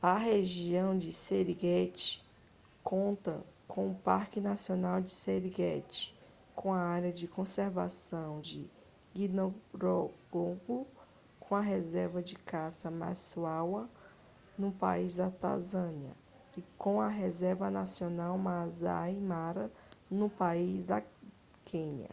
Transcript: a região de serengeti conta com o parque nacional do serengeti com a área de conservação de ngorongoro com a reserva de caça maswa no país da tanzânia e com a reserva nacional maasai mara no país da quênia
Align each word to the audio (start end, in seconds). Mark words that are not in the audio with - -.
a 0.00 0.16
região 0.16 0.96
de 0.96 1.12
serengeti 1.12 2.24
conta 2.84 3.42
com 3.66 3.90
o 3.90 3.94
parque 3.98 4.40
nacional 4.40 5.02
do 5.02 5.08
serengeti 5.08 6.14
com 6.54 6.72
a 6.72 6.78
área 6.78 7.12
de 7.12 7.26
conservação 7.26 8.40
de 8.40 8.70
ngorongoro 9.12 10.86
com 11.40 11.56
a 11.56 11.60
reserva 11.60 12.22
de 12.22 12.36
caça 12.36 12.92
maswa 12.92 13.90
no 14.56 14.70
país 14.70 15.16
da 15.16 15.32
tanzânia 15.32 16.16
e 16.56 16.62
com 16.78 17.00
a 17.00 17.08
reserva 17.08 17.68
nacional 17.72 18.38
maasai 18.38 19.14
mara 19.16 19.68
no 20.08 20.30
país 20.30 20.84
da 20.84 21.02
quênia 21.64 22.10